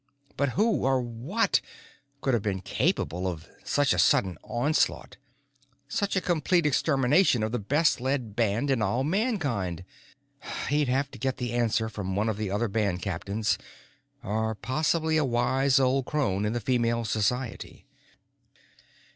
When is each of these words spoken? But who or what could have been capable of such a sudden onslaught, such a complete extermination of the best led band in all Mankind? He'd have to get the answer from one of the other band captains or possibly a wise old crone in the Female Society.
But 0.35 0.53
who 0.53 0.83
or 0.83 0.99
what 0.99 1.61
could 2.21 2.33
have 2.33 2.41
been 2.41 2.61
capable 2.61 3.27
of 3.27 3.47
such 3.63 3.93
a 3.93 3.99
sudden 3.99 4.35
onslaught, 4.43 5.17
such 5.87 6.15
a 6.15 6.21
complete 6.21 6.65
extermination 6.65 7.43
of 7.43 7.51
the 7.51 7.59
best 7.59 8.01
led 8.01 8.35
band 8.35 8.71
in 8.71 8.81
all 8.81 9.03
Mankind? 9.03 9.85
He'd 10.69 10.87
have 10.87 11.11
to 11.11 11.19
get 11.19 11.37
the 11.37 11.53
answer 11.53 11.87
from 11.87 12.15
one 12.15 12.29
of 12.29 12.37
the 12.37 12.49
other 12.49 12.67
band 12.67 13.03
captains 13.03 13.59
or 14.23 14.55
possibly 14.55 15.17
a 15.17 15.23
wise 15.23 15.79
old 15.79 16.05
crone 16.07 16.45
in 16.45 16.53
the 16.53 16.61
Female 16.61 17.05
Society. 17.05 17.85